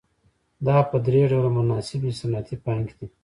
دا 0.65 0.77
په 0.89 0.97
درې 1.07 1.21
ډوله 1.31 1.49
مناسبې 1.57 2.11
صنعتي 2.19 2.55
پانګې 2.65 2.93
دي 2.99 3.07